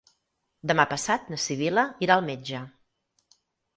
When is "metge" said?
2.31-2.63